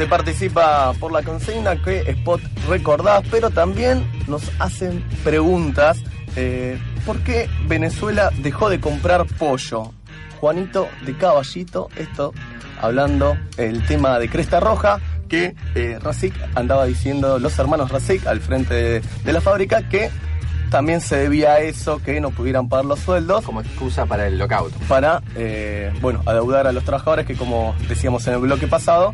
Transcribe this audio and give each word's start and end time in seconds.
Gente 0.00 0.16
participa 0.16 0.94
por 0.98 1.12
la 1.12 1.22
consigna 1.22 1.76
que 1.76 2.00
Spot 2.00 2.40
recordás, 2.70 3.22
pero 3.30 3.50
también 3.50 4.02
nos 4.28 4.50
hacen 4.58 5.04
preguntas. 5.22 6.02
Eh, 6.36 6.80
¿Por 7.04 7.18
qué 7.18 7.50
Venezuela 7.66 8.30
dejó 8.38 8.70
de 8.70 8.80
comprar 8.80 9.26
pollo? 9.26 9.92
Juanito 10.40 10.88
de 11.04 11.18
Caballito, 11.18 11.90
esto 11.96 12.32
hablando 12.80 13.36
el 13.58 13.84
tema 13.84 14.18
de 14.18 14.30
Cresta 14.30 14.58
Roja, 14.58 15.00
que 15.28 15.54
eh, 15.74 15.98
Razik 16.02 16.32
andaba 16.54 16.86
diciendo, 16.86 17.38
los 17.38 17.58
hermanos 17.58 17.90
Razik 17.90 18.26
al 18.26 18.40
frente 18.40 18.72
de, 18.72 19.02
de 19.22 19.32
la 19.34 19.42
fábrica, 19.42 19.86
que 19.90 20.08
también 20.70 21.00
se 21.00 21.16
debía 21.16 21.54
a 21.54 21.60
eso, 21.60 22.00
que 22.00 22.20
no 22.20 22.30
pudieran 22.30 22.68
pagar 22.68 22.84
los 22.84 23.00
sueldos. 23.00 23.44
Como 23.44 23.60
excusa 23.60 24.06
para 24.06 24.28
el 24.28 24.38
lockout. 24.38 24.72
Para, 24.88 25.20
eh, 25.34 25.92
bueno, 26.00 26.22
adeudar 26.24 26.68
a 26.68 26.72
los 26.72 26.84
trabajadores 26.84 27.26
que, 27.26 27.34
como 27.34 27.74
decíamos 27.88 28.26
en 28.28 28.34
el 28.34 28.40
bloque 28.40 28.68
pasado, 28.68 29.12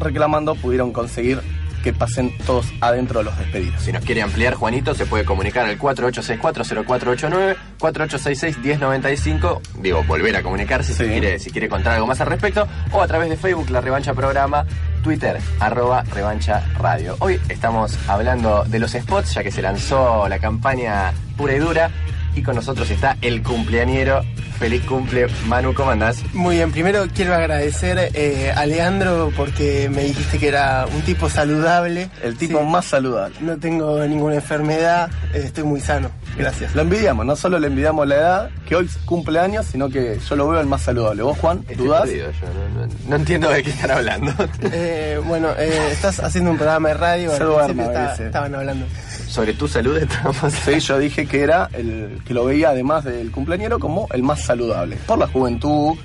reclamando 0.00 0.54
pudieron 0.54 0.92
conseguir 0.92 1.40
que 1.82 1.92
pasen 1.92 2.36
todos 2.46 2.66
adentro 2.80 3.18
de 3.20 3.24
los 3.26 3.38
despedidos. 3.38 3.82
Si 3.82 3.92
nos 3.92 4.04
quiere 4.04 4.22
ampliar, 4.22 4.54
Juanito, 4.54 4.94
se 4.94 5.06
puede 5.06 5.24
comunicar 5.24 5.66
al 5.66 5.78
4864-0489, 5.78 7.56
4866-1095. 7.78 9.60
Digo, 9.80 10.04
volver 10.04 10.36
a 10.36 10.42
comunicarse 10.42 10.92
si, 10.92 11.04
quiere, 11.04 11.38
si 11.38 11.50
quiere 11.50 11.68
contar 11.68 11.94
algo 11.94 12.06
más 12.06 12.20
al 12.20 12.26
respecto. 12.28 12.68
O 12.92 13.00
a 13.00 13.06
través 13.06 13.30
de 13.30 13.36
Facebook, 13.36 13.70
La 13.70 13.80
Revancha 13.80 14.12
Programa, 14.14 14.66
Twitter, 15.02 15.38
arroba 15.58 16.02
Revancha 16.02 16.62
Radio. 16.78 17.16
Hoy 17.20 17.40
estamos 17.48 17.98
hablando 18.08 18.64
de 18.64 18.78
los 18.78 18.92
spots, 18.92 19.34
ya 19.34 19.42
que 19.42 19.50
se 19.50 19.62
lanzó 19.62 20.28
la 20.28 20.38
campaña 20.38 21.12
pura 21.36 21.54
y 21.54 21.58
dura. 21.58 21.90
Y 22.34 22.42
con 22.42 22.54
nosotros 22.56 22.90
está 22.90 23.16
el 23.20 23.42
cumpleañero. 23.42 24.22
Feliz 24.58 24.82
cumple, 24.84 25.26
Manu, 25.46 25.72
¿cómo 25.72 25.90
andás? 25.90 26.22
Muy 26.34 26.56
bien, 26.56 26.70
primero 26.70 27.06
quiero 27.14 27.34
agradecer 27.34 28.10
eh, 28.12 28.52
a 28.54 28.66
Leandro 28.66 29.32
porque 29.34 29.88
me 29.90 30.02
dijiste 30.02 30.38
que 30.38 30.48
era 30.48 30.84
un 30.94 31.00
tipo 31.00 31.30
saludable. 31.30 32.10
El 32.22 32.36
tipo 32.36 32.58
Sí, 32.60 32.64
más 32.66 32.84
saludable. 32.84 33.34
No 33.40 33.56
tengo 33.56 34.06
ninguna 34.06 34.34
enfermedad, 34.34 35.08
eh, 35.32 35.40
estoy 35.46 35.64
muy 35.64 35.80
sano. 35.80 36.10
Gracias. 36.36 36.74
Lo 36.74 36.82
envidiamos, 36.82 37.24
no 37.24 37.36
solo 37.36 37.58
le 37.58 37.68
envidiamos 37.68 38.06
la 38.06 38.14
edad, 38.16 38.50
que 38.68 38.76
hoy 38.76 38.86
cumple 39.06 39.40
años, 39.40 39.64
sino 39.64 39.88
que 39.88 40.18
yo 40.28 40.36
lo 40.36 40.46
veo 40.48 40.60
el 40.60 40.66
más 40.66 40.82
saludable. 40.82 41.22
¿Vos, 41.22 41.38
Juan, 41.38 41.60
Estoy 41.66 41.86
dudás? 41.86 42.02
perdido 42.02 42.30
yo, 42.30 42.46
no, 42.76 42.86
no- 42.86 42.92
no 43.08 43.16
entiendo 43.16 43.48
de 43.48 43.62
qué 43.62 43.70
están 43.70 43.90
hablando. 43.92 44.32
Eh, 44.72 45.18
bueno, 45.24 45.48
eh, 45.58 45.88
estás 45.90 46.20
haciendo 46.20 46.50
un 46.50 46.58
programa 46.58 46.88
de 46.90 46.94
radio, 46.94 47.34
Se 47.34 47.44
duerme 47.44 47.84
está- 47.84 48.14
estaban 48.14 48.54
hablando. 48.54 48.84
Sobre 49.30 49.52
tu 49.54 49.68
salud 49.68 49.96
estamos... 49.96 50.36
Sí, 50.52 50.80
yo 50.80 50.98
dije 50.98 51.26
que 51.26 51.42
era 51.42 51.68
el 51.72 52.20
que 52.26 52.34
lo 52.34 52.44
veía 52.44 52.70
además 52.70 53.04
del 53.04 53.30
cumpleañero 53.30 53.78
como 53.78 54.08
el 54.12 54.22
más 54.24 54.42
saludable. 54.42 54.96
Por 55.06 55.18
la 55.18 55.28
juventud. 55.28 55.96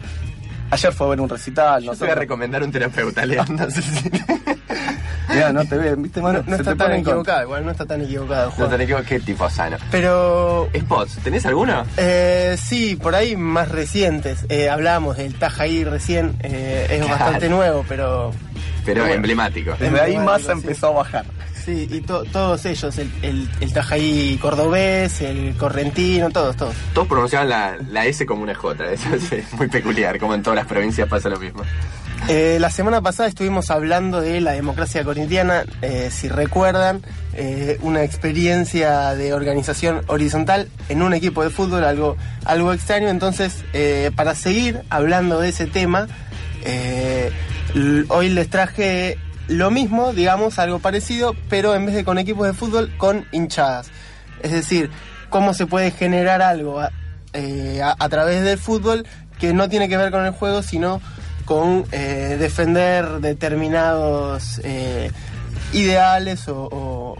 Ayer 0.70 0.94
fue 0.94 1.08
a 1.08 1.10
ver 1.12 1.22
un 1.22 1.30
recital, 1.30 1.86
no 1.86 1.92
te 1.94 2.00
voy 2.00 2.10
a 2.10 2.14
sé. 2.14 2.20
recomendar 2.20 2.64
un 2.64 2.72
terapeuta, 2.72 3.24
sé 3.70 3.82
si- 3.82 4.10
Mirá, 5.34 5.52
no 5.52 5.66
te 5.66 5.76
ven, 5.78 6.02
¿viste, 6.04 6.22
mano? 6.22 6.44
No, 6.46 6.56
está 6.56 6.76
tan 6.76 6.94
equivocado, 6.94 7.42
igual 7.44 7.66
no 7.66 7.72
está 7.72 7.86
tan 7.86 8.02
equivocado, 8.02 8.46
No 8.52 8.52
Juan. 8.68 8.78
te 8.78 8.84
equivoco, 8.84 9.04
qué 9.08 9.20
tipo 9.20 9.50
sano. 9.50 9.78
Pero 9.92 10.70
Spots, 10.78 11.18
¿tenés 11.24 11.46
alguno? 11.46 11.84
Eh, 11.98 12.56
sí, 12.62 12.96
por 12.96 13.16
ahí 13.16 13.36
más 13.36 13.70
recientes. 13.70 14.46
Eh, 14.50 14.70
hablábamos 14.70 15.18
del 15.18 15.34
Tajaí 15.36 15.84
recién, 15.84 16.36
eh, 16.42 16.88
es 16.90 16.98
Claro. 17.06 17.12
bastante 17.20 17.50
nuevo, 17.50 17.86
pero 17.90 18.32
Pero 18.86 19.02
Bueno. 19.02 19.16
emblemático. 19.16 19.72
Desde 19.80 20.00
ahí 20.00 20.18
más 20.18 20.44
sí. 20.44 20.52
empezó 20.52 20.88
a 20.88 20.92
bajar. 20.92 21.26
Sí, 21.66 21.88
y 21.92 22.02
to- 22.02 22.24
todos 22.26 22.66
ellos, 22.66 22.98
el, 22.98 23.12
el, 23.22 23.50
el 23.60 23.74
Tajaí 23.74 24.38
cordobés, 24.42 25.22
el 25.22 25.56
correntino, 25.58 26.30
todos, 26.30 26.56
todos. 26.56 26.76
Todos 26.94 27.08
pronunciaban 27.08 27.50
la, 27.50 27.78
la 27.90 28.06
S 28.06 28.26
como 28.26 28.44
una 28.44 28.54
J, 28.56 28.92
eso 28.94 29.16
es 29.16 29.54
muy 29.54 29.68
peculiar, 29.68 30.20
como 30.20 30.36
en 30.36 30.44
todas 30.44 30.58
las 30.58 30.68
provincias 30.68 31.08
pasa 31.10 31.30
lo 31.30 31.40
mismo. 31.40 31.64
Eh, 32.30 32.58
la 32.60 32.70
semana 32.70 33.02
pasada 33.02 33.28
estuvimos 33.30 33.70
hablando 33.70 34.22
de 34.22 34.40
la 34.42 34.54
democracia 34.54 35.04
corintiana, 35.04 35.64
eh, 35.82 36.10
si 36.12 36.28
recuerdan, 36.30 37.02
eh, 37.34 37.78
una 37.82 38.04
experiencia 38.04 39.14
de 39.16 39.34
organización 39.34 40.02
horizontal 40.08 40.70
en 40.90 41.02
un 41.02 41.14
equipo 41.14 41.44
de 41.44 41.50
fútbol, 41.50 41.84
algo, 41.84 42.16
algo 42.46 42.72
extraño. 42.74 43.10
Entonces, 43.10 43.64
para 44.16 44.34
seguir 44.34 44.82
hablando 44.90 45.40
de 45.42 45.50
ese 45.50 45.68
tema, 45.68 46.08
hoy 48.10 48.30
les 48.30 48.50
traje 48.50 49.18
lo 49.48 49.72
mismo, 49.72 50.14
digamos, 50.14 50.60
algo 50.60 50.80
parecido, 50.80 51.36
pero 51.50 51.76
en 51.76 51.86
vez 51.86 51.96
de 51.96 52.04
con 52.04 52.18
equipos 52.18 52.48
de 52.48 52.54
fútbol, 52.54 52.92
con 52.98 53.26
hinchadas. 53.32 53.92
Es 54.42 54.52
decir, 54.52 54.90
cómo 55.30 55.54
se 55.54 55.68
puede 55.68 55.92
generar 55.92 56.42
algo 56.42 56.80
a, 56.80 56.92
eh, 57.34 57.82
través 58.10 58.44
del 58.44 58.58
fútbol 58.58 59.06
que 59.40 59.54
no 59.54 59.68
tiene 59.70 59.90
que 59.90 59.98
ver 59.98 60.12
con 60.12 60.26
el 60.26 60.32
juego, 60.32 60.62
sino 60.62 61.02
con 61.46 61.86
eh, 61.92 62.38
defender 62.40 63.20
determinados 63.20 64.62
eh, 64.64 65.12
ideales 65.74 66.46
o, 66.48 67.16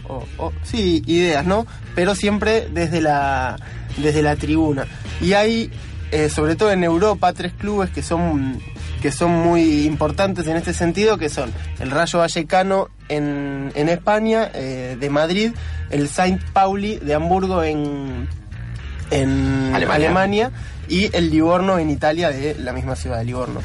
sí 0.62 1.02
ideas 1.06 1.44
no 1.44 1.66
pero 1.94 2.14
siempre 2.14 2.68
desde 2.72 3.00
la 3.00 3.56
desde 3.98 4.22
la 4.22 4.36
tribuna 4.36 4.86
y 5.20 5.34
hay 5.34 5.70
sobre 6.34 6.56
todo 6.56 6.70
en 6.72 6.84
Europa 6.84 7.32
tres 7.32 7.52
clubes 7.52 7.90
que 7.90 8.02
son 8.02 8.60
que 9.06 9.12
son 9.12 9.30
muy 9.30 9.86
importantes 9.86 10.48
en 10.48 10.56
este 10.56 10.72
sentido 10.72 11.16
que 11.16 11.28
son 11.28 11.52
el 11.78 11.92
Rayo 11.92 12.18
Vallecano 12.18 12.88
en, 13.08 13.70
en 13.76 13.88
España 13.88 14.50
eh, 14.52 14.96
de 14.98 15.10
Madrid 15.10 15.52
el 15.90 16.08
Saint 16.08 16.42
Pauli 16.50 16.96
de 16.96 17.14
Hamburgo 17.14 17.62
en 17.62 18.28
en 19.12 19.70
Alemania. 19.72 19.94
Alemania. 19.94 20.50
y 20.88 21.16
el 21.16 21.30
Livorno 21.30 21.78
en 21.78 21.90
Italia 21.90 22.30
de 22.30 22.56
la 22.56 22.72
misma 22.72 22.96
ciudad 22.96 23.18
de 23.18 23.26
Livorno. 23.26 23.60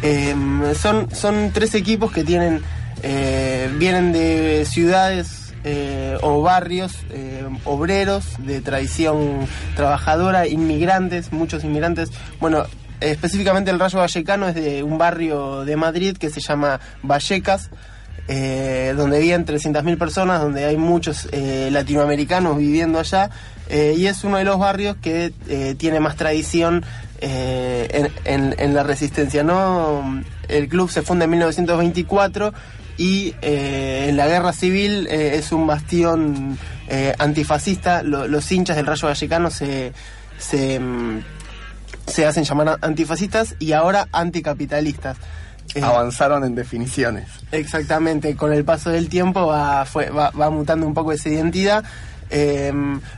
Eh, 0.00 0.34
son, 0.80 1.14
son 1.14 1.50
tres 1.52 1.74
equipos 1.74 2.10
que 2.10 2.24
tienen 2.24 2.62
eh, 3.02 3.70
vienen 3.76 4.12
de 4.12 4.64
ciudades 4.64 5.52
eh, 5.64 6.16
o 6.22 6.40
barrios 6.40 6.96
eh, 7.10 7.46
obreros 7.66 8.24
de 8.38 8.62
tradición 8.62 9.46
trabajadora, 9.74 10.46
inmigrantes, 10.46 11.32
muchos 11.32 11.64
inmigrantes. 11.64 12.10
Bueno, 12.40 12.64
específicamente 13.00 13.70
el 13.70 13.78
Rayo 13.78 13.98
Vallecano 13.98 14.48
es 14.48 14.54
de 14.54 14.82
un 14.82 14.98
barrio 14.98 15.64
de 15.64 15.76
Madrid 15.76 16.16
que 16.16 16.30
se 16.30 16.40
llama 16.40 16.80
Vallecas 17.02 17.70
eh, 18.28 18.92
donde 18.96 19.20
viven 19.20 19.46
300.000 19.46 19.98
personas, 19.98 20.40
donde 20.40 20.64
hay 20.64 20.76
muchos 20.76 21.28
eh, 21.30 21.68
latinoamericanos 21.70 22.58
viviendo 22.58 22.98
allá, 22.98 23.30
eh, 23.68 23.94
y 23.96 24.06
es 24.06 24.24
uno 24.24 24.38
de 24.38 24.44
los 24.44 24.58
barrios 24.58 24.96
que 25.00 25.32
tiene 25.78 26.00
más 26.00 26.16
tradición 26.16 26.84
en, 27.20 28.74
la 28.74 28.82
resistencia. 28.82 29.44
¿no? 29.44 30.22
El 30.48 30.68
club 30.68 30.90
se 30.90 31.02
funda 31.02 31.24
en 31.26 31.30
1924 31.32 32.52
y 32.98 33.34
en 33.42 34.16
la 34.16 34.26
guerra 34.26 34.52
civil 34.52 35.06
es 35.06 35.52
un 35.52 35.66
bastión 35.68 36.58
antifascista. 37.18 38.02
Lo- 38.02 38.26
los 38.26 38.50
hinchas 38.50 38.74
del 38.76 38.86
Rayo 38.86 39.06
Vallecano 39.06 39.50
se... 39.50 39.92
se 40.38 40.80
mm, 40.80 41.22
se 42.06 42.26
hacen 42.26 42.44
llamar 42.44 42.78
antifascistas 42.82 43.54
y 43.58 43.72
ahora 43.72 44.08
anticapitalistas. 44.12 45.16
Eh, 45.74 45.82
Avanzaron 45.82 46.44
en 46.44 46.54
definiciones. 46.54 47.28
Exactamente, 47.52 48.36
con 48.36 48.52
el 48.52 48.64
paso 48.64 48.90
del 48.90 49.08
tiempo 49.08 49.46
va, 49.46 49.84
fue- 49.84 50.10
va, 50.10 50.30
va 50.30 50.48
mutando 50.50 50.86
un 50.86 50.94
poco 50.94 51.12
esa 51.12 51.28
identidad. 51.28 51.84
Eh, 52.30 52.72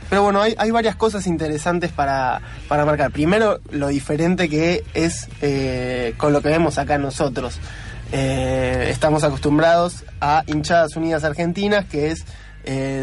pero 0.09 0.23
bueno, 0.23 0.41
hay, 0.41 0.55
hay 0.57 0.69
varias 0.71 0.95
cosas 0.95 1.25
interesantes 1.27 1.91
para, 1.91 2.41
para 2.67 2.85
marcar. 2.85 3.11
Primero, 3.11 3.59
lo 3.71 3.87
diferente 3.87 4.49
que 4.49 4.83
es 4.93 5.27
eh, 5.41 6.13
con 6.17 6.33
lo 6.33 6.41
que 6.41 6.49
vemos 6.49 6.77
acá 6.77 6.97
nosotros. 6.97 7.59
Eh, 8.11 8.87
estamos 8.89 9.23
acostumbrados 9.23 10.03
a 10.21 10.43
hinchadas 10.47 10.95
unidas 10.95 11.23
argentinas, 11.23 11.85
que 11.85 12.11
es, 12.11 12.25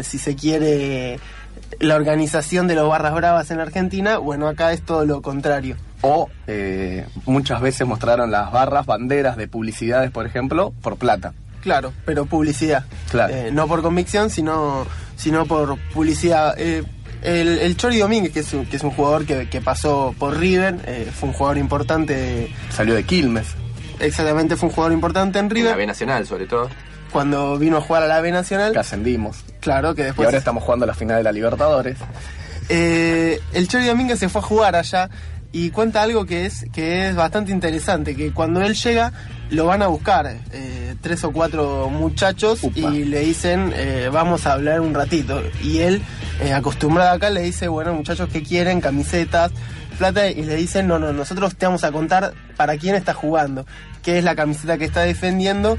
si 0.07 0.17
se 0.17 0.35
quiere, 0.35 1.19
la 1.79 1.95
organización 1.95 2.67
de 2.67 2.75
los 2.75 2.89
barras 2.89 3.13
bravas 3.13 3.51
en 3.51 3.59
Argentina. 3.59 4.17
Bueno, 4.17 4.47
acá 4.47 4.73
es 4.73 4.81
todo 4.81 5.05
lo 5.05 5.21
contrario. 5.21 5.75
O 6.01 6.29
eh, 6.47 7.05
muchas 7.25 7.61
veces 7.61 7.87
mostraron 7.87 8.31
las 8.31 8.51
barras, 8.51 8.85
banderas 8.85 9.37
de 9.37 9.47
publicidades, 9.47 10.11
por 10.11 10.25
ejemplo, 10.25 10.73
por 10.81 10.97
plata. 10.97 11.33
Claro, 11.61 11.91
pero 12.05 12.25
publicidad. 12.25 12.85
Claro. 13.09 13.33
Eh, 13.33 13.49
no 13.51 13.67
por 13.67 13.81
convicción, 13.81 14.29
sino, 14.29 14.85
sino 15.15 15.45
por 15.45 15.77
publicidad. 15.93 16.53
Eh, 16.57 16.83
el, 17.23 17.57
el 17.59 17.75
Chori 17.75 17.97
Domínguez, 17.97 18.31
que 18.31 18.41
es 18.41 18.53
un, 18.53 18.65
que 18.67 18.77
es 18.77 18.83
un 18.83 18.91
jugador 18.91 19.25
que, 19.25 19.49
que 19.49 19.59
pasó 19.59 20.13
por 20.19 20.37
River, 20.37 20.77
eh, 20.85 21.11
fue 21.13 21.29
un 21.29 21.33
jugador 21.35 21.57
importante, 21.57 22.53
Salió 22.69 22.93
de 22.93 23.03
Quilmes. 23.03 23.47
exactamente 23.99 24.55
fue 24.55 24.69
un 24.69 24.75
jugador 24.75 24.93
importante 24.93 25.39
en 25.39 25.47
La 25.49 25.53
River. 25.53 25.77
B 25.77 25.87
Nacional, 25.87 26.27
sobre 26.27 26.45
todo. 26.45 26.69
Cuando 27.11 27.57
vino 27.57 27.77
a 27.77 27.81
jugar 27.81 28.03
a 28.03 28.07
la 28.07 28.21
B 28.21 28.31
Nacional, 28.31 28.73
Que 28.73 28.79
ascendimos. 28.79 29.43
claro 29.59 29.95
que 29.95 30.01
Y 30.01 30.05
después... 30.05 30.25
ahora 30.25 30.37
estamos 30.37 30.63
jugando 30.63 30.85
la 30.85 30.93
final 30.93 31.17
de 31.17 31.23
la 31.23 31.31
Libertadores. 31.31 31.97
Eh, 32.69 33.39
el 33.53 33.67
Chori 33.67 33.85
Domínguez 33.85 34.19
se 34.19 34.29
fue 34.29 34.41
a 34.41 34.43
jugar 34.43 34.75
allá 34.75 35.09
y 35.53 35.69
cuenta 35.71 36.01
algo 36.01 36.25
que 36.25 36.45
es, 36.45 36.65
que 36.73 37.07
es 37.07 37.15
bastante 37.15 37.51
interesante, 37.53 38.15
que 38.15 38.33
cuando 38.33 38.61
él 38.61 38.75
llega 38.75 39.13
lo 39.49 39.65
van 39.65 39.81
a 39.81 39.87
buscar 39.87 40.27
eh, 40.51 40.95
tres 40.99 41.23
o 41.23 41.31
cuatro 41.31 41.89
muchachos 41.89 42.59
Upa. 42.63 42.77
y 42.77 43.05
le 43.05 43.21
dicen 43.21 43.71
eh, 43.73 44.09
vamos 44.11 44.45
a 44.45 44.51
hablar 44.53 44.81
un 44.81 44.93
ratito 44.93 45.41
y 45.63 45.77
él 45.79 46.01
acostumbrado 46.53 47.11
acá 47.15 47.29
le 47.29 47.41
dice 47.43 47.69
bueno 47.69 47.93
muchachos 47.93 48.27
que 48.27 48.43
quieren 48.43 48.81
camisetas 48.81 49.53
plata 49.97 50.29
y 50.29 50.43
le 50.43 50.55
dicen, 50.55 50.87
no, 50.87 50.99
no, 50.99 51.11
nosotros 51.11 51.55
te 51.55 51.65
vamos 51.65 51.83
a 51.83 51.91
contar 51.91 52.33
para 52.55 52.77
quién 52.77 52.95
está 52.95 53.13
jugando, 53.13 53.65
qué 54.03 54.19
es 54.19 54.23
la 54.23 54.35
camiseta 54.35 54.77
que 54.77 54.85
está 54.85 55.01
defendiendo. 55.01 55.77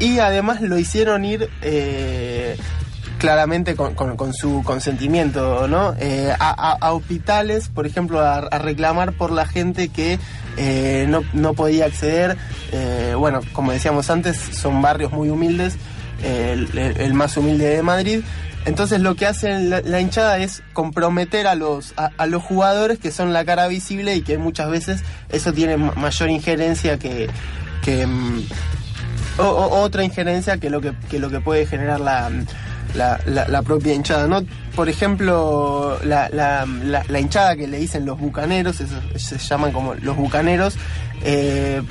Y 0.00 0.18
además 0.18 0.60
lo 0.60 0.78
hicieron 0.78 1.24
ir 1.24 1.48
eh, 1.62 2.56
claramente 3.18 3.76
con, 3.76 3.94
su 4.32 4.62
consentimiento, 4.64 5.68
¿no? 5.68 5.94
Eh, 5.98 6.34
a, 6.38 6.92
hospitales, 6.92 7.68
por 7.68 7.86
ejemplo, 7.86 8.20
a, 8.20 8.40
reclamar 8.58 9.12
por 9.12 9.30
la 9.30 9.46
gente 9.46 9.88
que 9.88 10.18
eh, 10.56 11.08
no, 11.32 11.54
podía 11.54 11.86
acceder. 11.86 12.36
bueno, 13.16 13.40
como 13.52 13.72
decíamos 13.72 14.10
antes, 14.10 14.36
son 14.36 14.82
barrios 14.82 15.12
muy 15.12 15.30
humildes, 15.30 15.76
el 16.22 17.14
más 17.14 17.36
humilde 17.36 17.68
de 17.68 17.82
Madrid. 17.82 18.20
Entonces 18.66 19.00
lo 19.00 19.14
que 19.14 19.26
hace 19.26 19.58
la, 19.60 20.00
hinchada 20.00 20.38
es 20.38 20.62
comprometer 20.72 21.46
a 21.46 21.54
los, 21.54 21.92
a, 21.96 22.26
los 22.26 22.42
jugadores 22.42 22.98
que 22.98 23.10
son 23.10 23.32
la 23.32 23.44
cara 23.44 23.68
visible 23.68 24.16
y 24.16 24.22
que 24.22 24.38
muchas 24.38 24.70
veces 24.70 25.02
eso 25.28 25.52
tiene 25.52 25.76
mayor 25.76 26.30
injerencia 26.30 26.98
que, 26.98 27.28
que 27.82 28.06
mm, 29.36 29.40
otra 29.40 30.04
injerencia 30.04 30.58
que 30.58 30.70
lo 30.70 30.80
que, 30.80 30.94
lo 31.18 31.30
que 31.30 31.40
puede 31.40 31.66
generar 31.66 32.00
la, 32.00 32.30
la, 32.94 33.62
propia 33.62 33.94
hinchada, 33.94 34.26
¿no? 34.26 34.44
Por 34.74 34.88
ejemplo, 34.88 35.98
la, 36.04 36.28
la, 36.28 37.20
hinchada 37.20 37.56
que 37.56 37.66
le 37.66 37.78
dicen 37.78 38.06
los 38.06 38.18
bucaneros, 38.18 38.76
se 39.16 39.38
llaman 39.38 39.72
como 39.72 39.94
los 39.94 40.16
bucaneros, 40.16 40.76
eh, 41.22 41.82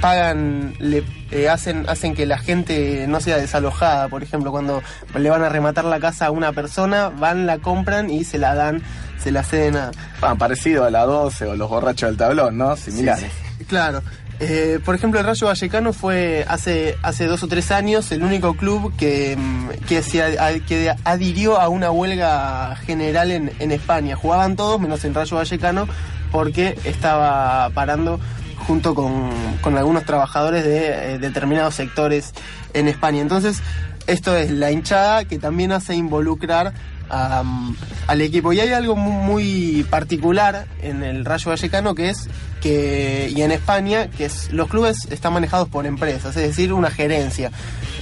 pagan, 0.00 0.74
le 0.78 1.04
eh, 1.30 1.48
hacen, 1.48 1.88
hacen 1.88 2.14
que 2.14 2.26
la 2.26 2.38
gente 2.38 3.06
no 3.06 3.20
sea 3.20 3.36
desalojada. 3.36 4.08
Por 4.08 4.22
ejemplo, 4.22 4.50
cuando 4.50 4.82
le 5.16 5.30
van 5.30 5.42
a 5.42 5.48
rematar 5.48 5.84
la 5.84 6.00
casa 6.00 6.26
a 6.26 6.30
una 6.30 6.52
persona, 6.52 7.08
van, 7.08 7.46
la 7.46 7.58
compran 7.58 8.10
y 8.10 8.24
se 8.24 8.38
la 8.38 8.54
dan, 8.54 8.82
se 9.22 9.30
la 9.30 9.42
ceden 9.42 9.76
a... 9.76 9.90
Ah, 10.22 10.34
parecido 10.34 10.84
a 10.84 10.90
la 10.90 11.04
12 11.04 11.46
o 11.46 11.56
los 11.56 11.68
borrachos 11.68 12.10
del 12.10 12.16
tablón, 12.16 12.58
¿no? 12.58 12.76
Similares. 12.76 13.30
Claro. 13.68 14.02
Eh, 14.42 14.80
por 14.82 14.94
ejemplo, 14.94 15.20
el 15.20 15.26
Rayo 15.26 15.48
Vallecano 15.48 15.92
fue 15.92 16.46
hace, 16.48 16.96
hace 17.02 17.26
dos 17.26 17.42
o 17.42 17.48
tres 17.48 17.70
años 17.70 18.10
el 18.10 18.22
único 18.22 18.54
club 18.54 18.90
que, 18.96 19.36
mm, 19.36 19.68
que, 19.86 20.02
se, 20.02 20.22
que 20.66 20.94
adhirió 21.04 21.60
a 21.60 21.68
una 21.68 21.90
huelga 21.90 22.74
general 22.76 23.32
en, 23.32 23.52
en 23.58 23.70
España. 23.70 24.16
Jugaban 24.16 24.56
todos 24.56 24.80
menos 24.80 25.04
el 25.04 25.14
Rayo 25.14 25.36
Vallecano 25.36 25.86
porque 26.32 26.78
estaba 26.84 27.68
parando 27.70 28.18
junto 28.66 28.94
con, 28.94 29.30
con 29.60 29.76
algunos 29.76 30.04
trabajadores 30.04 30.64
de 30.64 31.14
eh, 31.14 31.18
determinados 31.18 31.74
sectores 31.74 32.32
en 32.72 32.88
España. 32.88 33.20
Entonces, 33.20 33.62
esto 34.06 34.34
es 34.34 34.50
la 34.50 34.70
hinchada 34.70 35.26
que 35.26 35.38
también 35.38 35.70
hace 35.72 35.94
involucrar 35.94 36.72
al 37.10 38.20
equipo. 38.20 38.52
Y 38.52 38.60
hay 38.60 38.70
algo 38.70 38.96
muy 38.96 39.86
particular 39.90 40.66
en 40.82 41.02
el 41.02 41.24
Rayo 41.24 41.50
Vallecano 41.50 41.94
que 41.94 42.10
es 42.10 42.28
que, 42.60 43.32
y 43.34 43.42
en 43.42 43.52
España, 43.52 44.08
que 44.10 44.26
es 44.26 44.52
los 44.52 44.68
clubes 44.68 45.08
están 45.10 45.32
manejados 45.32 45.68
por 45.68 45.86
empresas, 45.86 46.36
es 46.36 46.42
decir, 46.42 46.72
una 46.72 46.90
gerencia. 46.90 47.50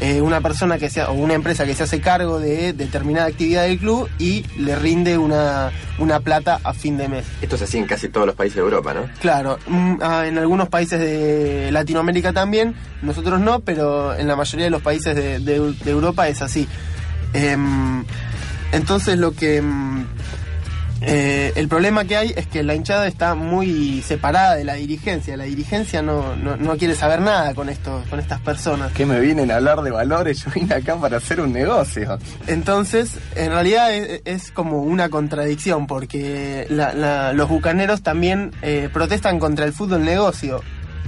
Eh, 0.01 0.21
una 0.21 0.41
persona 0.41 0.79
que 0.79 0.91
sea, 0.91 1.11
o 1.11 1.15
una 1.15 1.35
empresa 1.35 1.67
que 1.67 1.75
se 1.75 1.83
hace 1.83 2.01
cargo 2.01 2.39
de 2.39 2.73
determinada 2.73 3.27
actividad 3.27 3.65
del 3.65 3.79
club 3.79 4.09
y 4.21 4.45
le 4.57 4.77
rinde 4.77 5.19
una, 5.19 5.73
una 5.99 6.21
plata 6.21 6.61
a 6.63 6.73
fin 6.73 6.97
de 6.97 7.09
mes. 7.09 7.25
Esto 7.43 7.57
es 7.57 7.63
así 7.63 7.79
en 7.79 7.87
casi 7.87 8.09
todos 8.09 8.25
los 8.25 8.37
países 8.37 8.57
de 8.57 8.63
Europa, 8.63 8.95
¿no? 8.95 9.09
Claro, 9.21 9.59
mm, 9.67 9.95
ah, 10.01 10.25
en 10.25 10.39
algunos 10.39 10.69
países 10.69 11.01
de 11.01 11.71
Latinoamérica 11.73 12.33
también, 12.33 12.77
nosotros 13.03 13.41
no, 13.41 13.59
pero 13.61 14.15
en 14.15 14.29
la 14.29 14.37
mayoría 14.37 14.67
de 14.67 14.71
los 14.71 14.83
países 14.83 15.17
de, 15.17 15.75
Europa 15.85 16.29
es 16.29 16.43
así. 16.43 16.69
Em, 17.33 18.05
entonces 18.73 19.19
lo 19.19 19.32
que... 19.32 19.62
Mm, 19.62 20.06
eh, 21.00 21.53
el 21.55 21.69
problema 21.69 22.05
que 22.05 22.17
hay 22.17 22.35
es 22.37 22.49
que 22.49 22.65
la 22.65 22.75
hinchada 22.75 23.06
está 23.06 23.37
muy 23.37 24.03
separada 24.03 24.56
de 24.56 24.65
la 24.65 24.75
dirigencia. 24.75 25.37
La 25.37 25.44
dirigencia 25.44 26.03
no, 26.03 26.35
no, 26.35 26.76
quiere 26.76 26.97
saber 26.97 27.20
nada 27.20 27.55
con 27.55 27.69
esto, 27.69 28.03
con 28.11 28.19
estas 28.19 28.41
personas. 28.41 28.93
Que 28.93 29.06
me 29.06 29.20
vienen 29.20 29.50
a 29.53 29.56
hablar 29.56 29.82
de 29.82 29.93
valores, 29.93 30.38
yo 30.44 30.50
vine 30.53 30.75
acá 30.75 30.97
para 30.97 31.19
hacer 31.19 31.41
un 31.41 31.53
negocio. 31.53 32.19
Entonces, 32.49 33.12
en 33.37 33.53
realidad 33.53 33.94
es, 33.94 34.50
como 34.50 34.82
una 34.82 35.09
contradicción, 35.09 35.87
porque 35.87 36.67
los 36.69 37.49
bucaneros 37.49 38.03
también 38.03 38.50
eh, 38.62 38.88
protestan 38.93 39.38
contra 39.38 39.67
el 39.67 39.73
fútbol 39.73 40.05
negocio 40.05 40.62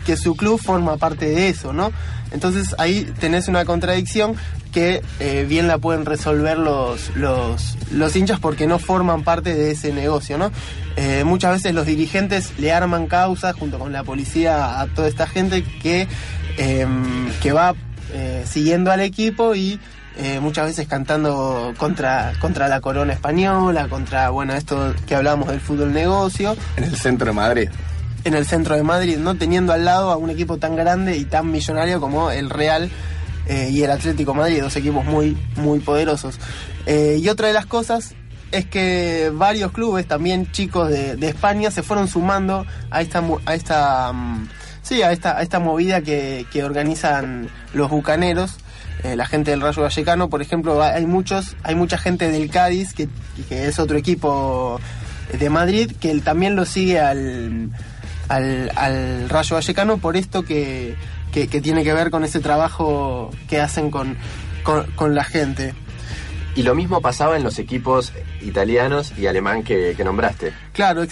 que 0.07 0.17
su 0.17 0.35
club 0.37 0.61
forma 0.61 0.97
parte 0.97 1.27
de 1.27 1.49
eso, 1.49 1.73
¿no? 1.73 1.93
Entonces 2.33 2.75
ahí 2.79 3.13
tenés 3.19 3.49
una 3.49 3.65
contradicción 3.65 4.35
que 4.71 5.03
eh, 5.19 5.45
bien 5.49 5.69
la 5.69 5.79
pueden 5.79 6.07
resolver 6.07 6.59
los, 6.59 7.15
los, 7.17 7.77
los, 7.91 8.17
hinchas 8.17 8.41
porque 8.41 8.67
no 8.67 8.79
forman 8.79 9.23
parte 9.23 9.55
de 9.55 9.73
ese 9.73 9.93
negocio, 9.93 10.39
¿no? 10.39 10.51
Eh, 10.97 11.25
muchas 11.25 11.53
veces 11.53 11.75
los 11.75 11.87
dirigentes 11.87 12.53
le 12.59 12.73
arman 12.73 13.07
causas 13.07 13.55
junto 13.55 13.79
con 13.79 13.93
la 13.93 14.05
policía 14.05 14.81
a 14.81 14.87
toda 14.87 15.09
esta 15.09 15.27
gente 15.27 15.63
que, 15.63 16.09
em, 16.57 17.31
que 17.43 17.53
va 17.53 17.75
eh, 18.13 18.45
siguiendo 18.47 18.91
al 18.91 19.01
equipo 19.01 19.55
y 19.55 19.79
muchas 20.43 20.67
veces 20.67 20.87
cantando 20.87 21.73
contra, 21.79 22.35
contra 22.41 22.69
la 22.69 22.83
corona 22.83 23.15
española, 23.15 23.89
contra, 23.89 24.29
bueno, 24.29 24.53
esto 24.53 24.93
que 25.07 25.15
hablábamos 25.15 25.49
del 25.49 25.61
fútbol 25.61 25.95
negocio. 25.95 26.55
En 26.77 26.85
el 26.85 26.97
centro 26.97 27.29
de 27.29 27.33
Madrid 27.33 27.71
en 28.25 28.35
el 28.35 28.47
centro 28.47 28.75
de 28.75 28.83
Madrid, 28.83 29.17
no 29.19 29.37
teniendo 29.37 29.73
al 29.73 29.85
lado 29.85 30.11
a 30.11 30.17
un 30.17 30.31
equipo 30.31 30.59
tan 30.59 30.77
grande 30.77 31.17
y 31.17 31.25
tan 31.25 31.51
millonario 31.51 32.01
como 32.01 32.31
el 32.31 32.51
Real 32.51 32.91
eh, 33.51 33.69
y 33.73 33.83
el 33.83 33.91
Atlético 33.91 34.33
Madrid, 34.33 34.61
dos 34.63 34.77
equipos 34.77 35.05
muy, 35.05 35.37
muy 35.57 35.81
poderosos. 35.81 36.39
Eh, 36.87 37.19
y 37.21 37.29
otra 37.29 37.49
de 37.49 37.53
las 37.53 37.67
cosas 37.67 38.15
es 38.53 38.65
que 38.67 39.33
varios 39.35 39.73
clubes, 39.73 40.07
también 40.07 40.53
chicos 40.53 40.89
de, 40.89 41.27
España, 41.27 41.73
se 41.73 41.83
fueron 41.83 42.07
sumando 42.07 42.65
a 42.93 43.01
esta, 43.03 43.25
a 43.47 43.55
esta, 43.57 44.13
mm, 44.13 44.49
sí, 44.83 45.03
a 45.03 45.11
esta, 45.11 45.37
a 45.37 45.43
esta 45.43 45.59
movida 45.59 46.01
que, 46.01 46.47
organizan 46.63 47.49
los 47.75 47.91
bucaneros. 47.91 48.59
Eh, 49.03 49.17
la 49.17 49.27
gente 49.27 49.51
del 49.51 49.63
Rayo 49.63 49.83
Vallecano, 49.83 50.31
por 50.31 50.43
ejemplo, 50.43 50.81
hay 50.81 51.07
muchos, 51.07 51.57
hay 51.65 51.75
mucha 51.75 51.99
gente 51.99 52.31
del 52.31 52.51
Cádiz, 52.51 52.95
que, 52.95 53.09
que 53.49 53.67
es 53.67 53.81
otro 53.81 53.99
equipo 53.99 54.81
de 55.37 55.51
Madrid, 55.51 55.91
que 55.99 56.17
también 56.21 56.55
lo 56.55 56.65
sigue 56.67 57.01
al, 57.01 57.71
al, 58.29 58.71
al 58.77 59.29
Rayo 59.29 59.57
Vallecano 59.57 59.99
por 59.99 60.17
esto 60.17 60.45
que, 60.45 60.95
tiene 61.31 61.85
que 61.85 61.93
ver 61.93 62.11
con 62.11 62.25
ese 62.25 62.41
trabajo 62.41 63.31
que 63.49 63.61
hacen 63.61 63.91
con, 63.91 64.17
con, 64.63 65.15
la 65.15 65.25
gente. 65.25 65.75
Y 66.57 66.63
lo 66.63 66.75
mismo 66.75 67.01
pasaba 67.01 67.37
en 67.37 67.45
los 67.45 67.59
equipos 67.59 68.13
italianos 68.41 69.13
y 69.17 69.27
alemán 69.27 69.63
que, 69.63 69.97
nombraste. 70.05 70.53
Claro, 70.73 71.05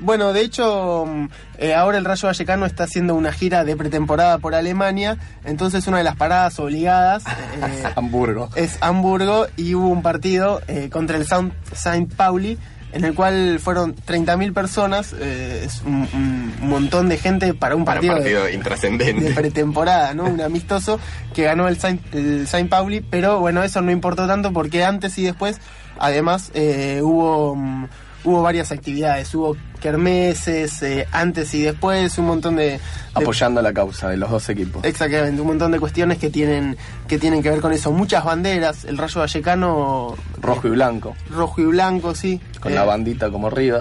bueno, 0.00 0.32
de 0.32 0.40
hecho, 0.40 1.04
mm, 1.06 1.28
eh, 1.58 1.74
ahora 1.74 1.98
el 1.98 2.04
Rayo 2.04 2.26
Vallecano 2.26 2.66
está 2.66 2.84
haciendo 2.84 3.14
una 3.14 3.32
gira 3.32 3.64
de 3.64 3.76
pretemporada 3.76 4.38
por 4.38 4.54
Alemania, 4.54 5.16
entonces 5.44 5.86
una 5.86 5.98
de 5.98 6.04
las 6.04 6.16
paradas 6.16 6.58
obligadas 6.58 7.24
eh, 7.26 7.84
Hamburgo. 7.96 8.50
es 8.56 8.78
Hamburgo 8.80 9.46
y 9.56 9.74
hubo 9.74 9.88
un 9.88 10.02
partido 10.02 10.60
eh, 10.66 10.90
contra 10.90 11.16
el 11.16 11.26
Saint 11.26 12.14
Pauli 12.14 12.58
en 12.92 13.04
el 13.04 13.14
cual 13.14 13.58
fueron 13.60 13.94
30.000 13.94 14.52
personas, 14.52 15.14
eh, 15.18 15.62
es 15.64 15.82
un, 15.82 16.52
montón 16.60 17.08
de 17.08 17.18
gente 17.18 17.54
para 17.54 17.76
un 17.76 17.84
partido, 17.84 18.16
de, 18.20 18.52
intrascendente. 18.52 19.24
de 19.24 19.34
pretemporada, 19.34 20.14
¿no? 20.14 20.24
un 20.24 20.40
amistoso 20.40 21.00
que 21.34 21.44
ganó 21.44 21.68
el 21.68 21.78
Saint, 21.78 22.02
el 22.14 22.46
Saint 22.46 22.68
Pauli, 22.68 23.00
pero 23.00 23.40
bueno, 23.40 23.62
eso 23.62 23.80
no 23.80 23.90
importó 23.90 24.26
tanto 24.26 24.52
porque 24.52 24.84
antes 24.84 25.16
y 25.18 25.24
después, 25.24 25.60
además, 25.98 26.50
eh, 26.54 27.00
hubo, 27.02 27.56
mm, 27.56 27.88
hubo 28.24 28.42
varias 28.42 28.72
actividades, 28.72 29.34
hubo 29.34 29.56
kermeses, 29.80 30.82
eh, 30.82 31.08
antes 31.10 31.52
y 31.54 31.62
después, 31.62 32.16
un 32.18 32.26
montón 32.26 32.56
de, 32.56 32.78
Apoyando 33.14 33.60
la 33.60 33.72
causa 33.72 34.08
de 34.08 34.16
los 34.16 34.30
dos 34.30 34.48
equipos. 34.50 34.84
Exactamente, 34.84 35.40
un 35.40 35.48
montón 35.48 35.72
de 35.72 35.80
cuestiones 35.80 36.18
que 36.18 36.30
tienen, 36.30 36.76
que 37.08 37.18
tienen 37.18 37.42
que 37.42 37.50
ver 37.50 37.60
con 37.60 37.72
eso. 37.72 37.90
Muchas 37.90 38.24
banderas, 38.24 38.84
el 38.84 38.98
Rayo 38.98 39.20
Vallecano... 39.20 40.14
Rojo 40.40 40.68
y 40.68 40.70
blanco. 40.70 41.16
Rojo 41.28 41.60
y 41.60 41.64
blanco, 41.64 42.14
sí. 42.14 42.40
Con 42.60 42.74
la 42.74 42.84
eh, 42.84 42.86
bandita 42.86 43.30
como 43.30 43.48
arriba. 43.48 43.80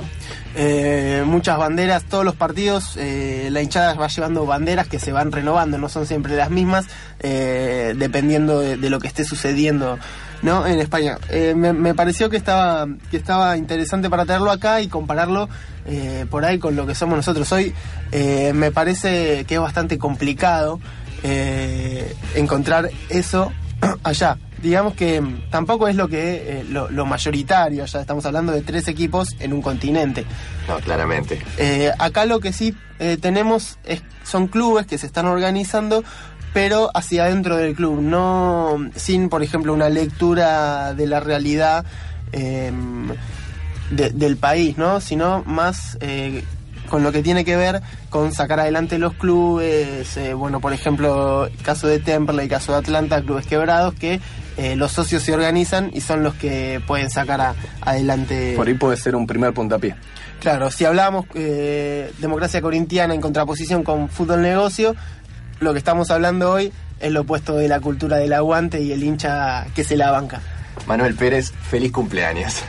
Eh, 0.55 1.24
muchas 1.25 1.60
banderas, 1.60 2.05
todos 2.05 2.25
los 2.25 2.36
partidos, 2.36 2.96
la 2.96 3.62
hinchada 3.62 3.93
va 3.93 4.08
llevando 4.08 4.46
banderas 4.46 4.88
que 4.88 5.00
se 5.00 5.12
van 5.12 5.31
renovando, 5.31 5.77
no 5.77 5.89
son 5.89 6.08
siempre 6.08 6.36
las 6.36 6.50
mismas, 6.50 6.88
dependiendo 7.19 8.60
de, 8.60 8.77
lo 8.77 9.00
que 9.00 9.08
esté 9.08 9.24
sucediendo 9.25 10.00
¿no? 10.41 10.65
en 10.65 10.79
España. 10.79 11.17
me, 11.55 11.74
me, 11.74 11.93
pareció 11.93 12.29
que 12.29 12.38
estaba, 12.38 12.88
que 13.12 13.17
estaba 13.17 13.58
interesante 13.58 14.10
para 14.10 14.25
traerlo 14.25 14.51
acá 14.51 14.81
y 14.81 14.88
compararlo 14.88 15.50
eh, 15.91 16.27
por 16.29 16.46
ahí 16.46 16.60
con 16.60 16.75
lo 16.75 16.86
que 16.86 16.93
somos 16.93 17.15
nosotros 17.15 17.51
hoy, 17.51 17.74
eh, 18.12 18.51
me 18.53 18.72
parece 18.72 19.43
que 19.46 19.55
es 19.55 19.62
bastante 19.62 19.98
complicado 19.98 20.79
eh, 21.24 22.15
encontrar 22.36 22.91
eso 23.10 23.51
allá. 24.03 24.38
Digamos 24.62 24.93
que 24.93 25.24
tampoco 25.50 25.88
es 25.88 25.96
lo 25.96 26.08
que 26.08 26.63
lo, 26.69 27.05
mayoritario, 27.05 27.86
ya 27.86 28.01
estamos 28.01 28.25
hablando 28.25 28.51
de 28.51 28.62
tres 28.62 28.88
equipos 28.88 29.36
en 29.39 29.53
un 29.53 29.62
continente. 29.62 30.25
No, 30.67 30.79
claramente. 30.79 31.41
acá 31.98 32.25
lo 32.25 32.41
que 32.41 32.51
sí 32.51 32.75
tenemos 33.22 33.79
es, 33.86 34.03
son 34.25 34.48
clubes 34.48 34.86
que 34.86 34.98
se 34.98 35.05
están 35.05 35.27
organizando 35.27 36.03
pero 36.53 36.89
hacia 36.94 37.25
adentro 37.25 37.58
del 37.58 37.75
club, 37.75 38.01
no 38.01 38.77
sin, 38.96 39.29
por 39.29 39.44
ejemplo, 39.44 39.74
una 39.74 39.89
lectura 39.89 40.94
de 40.94 41.08
la 41.08 41.20
realidad 41.20 41.86
de- 43.91 44.10
del 44.12 44.38
país, 44.38 44.77
¿no? 44.77 45.01
Sino 45.01 45.44
más 45.46 45.98
eh, 46.01 46.44
con 46.89 47.03
lo 47.03 47.12
que 47.12 47.22
tiene 47.22 47.46
que 47.46 47.56
ver 47.56 47.82
con 48.10 48.32
sacar 48.34 48.60
adelante 48.60 48.98
los 48.98 49.13
clubes, 49.13 50.15
eh, 50.18 50.34
bueno, 50.34 50.60
por 50.60 50.74
ejemplo, 50.74 51.46
el 51.46 51.56
caso 51.58 51.88
de 51.88 52.00
Temperley, 52.00 52.46
el 52.46 52.50
caso 52.50 52.72
de 52.72 52.79
Atlanta, 52.79 53.22
clubes 53.22 53.46
quebrados, 53.46 53.94
que 53.94 54.20
eh, 54.58 54.75
los 54.75 54.91
socios 54.91 55.22
se 55.24 55.34
organizan 55.34 55.91
y 55.94 56.01
son 56.01 56.24
los 56.24 56.34
que 56.36 56.82
pueden 56.88 57.10
sacar 57.12 57.41
a- 57.41 57.56
adelante. 57.82 58.53
Por 58.56 58.68
ahí 58.68 58.74
puede 58.74 58.98
ser 58.98 59.15
un 59.15 59.27
primer 59.27 59.53
puntapié. 59.53 59.96
Claro, 60.39 60.72
si 60.72 60.86
hablamos 60.86 61.25
eh, 61.36 62.12
democracia 62.20 62.62
corintiana 62.62 63.13
en 63.13 63.22
contraposición 63.22 63.84
con 63.84 64.08
fútbol 64.10 64.41
negocio, 64.41 64.96
lo 65.60 65.74
que 65.74 65.80
estamos 65.80 66.12
hablando 66.12 66.51
hoy 66.51 66.72
es 67.00 67.12
lo 67.12 67.22
opuesto 67.22 67.56
de 67.56 67.68
la 67.68 67.80
cultura 67.80 68.18
del 68.18 68.34
aguante 68.34 68.82
y 68.82 68.92
el 68.92 69.04
hincha 69.04 69.66
que 69.75 69.84
se 69.84 69.96
la 69.98 70.12
banca. 70.12 70.42
Manuel 70.88 71.16
Pérez, 71.16 71.51
feliz 71.51 71.92
cumpleaños. 71.92 72.63